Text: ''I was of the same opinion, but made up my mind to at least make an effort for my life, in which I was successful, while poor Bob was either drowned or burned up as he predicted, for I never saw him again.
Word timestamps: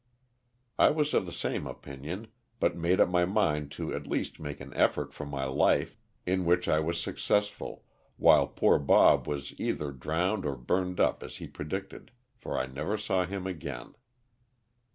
''I 0.79 0.89
was 0.89 1.13
of 1.13 1.27
the 1.27 1.31
same 1.31 1.67
opinion, 1.67 2.25
but 2.59 2.75
made 2.75 2.99
up 2.99 3.07
my 3.07 3.23
mind 3.25 3.69
to 3.73 3.93
at 3.93 4.07
least 4.07 4.39
make 4.39 4.59
an 4.59 4.73
effort 4.73 5.13
for 5.13 5.27
my 5.27 5.43
life, 5.45 5.95
in 6.25 6.43
which 6.43 6.67
I 6.67 6.79
was 6.79 6.99
successful, 6.99 7.83
while 8.17 8.47
poor 8.47 8.79
Bob 8.79 9.27
was 9.27 9.53
either 9.59 9.91
drowned 9.91 10.43
or 10.43 10.55
burned 10.55 10.99
up 10.99 11.21
as 11.21 11.35
he 11.35 11.45
predicted, 11.45 12.09
for 12.35 12.57
I 12.57 12.65
never 12.65 12.97
saw 12.97 13.27
him 13.27 13.45
again. 13.45 13.93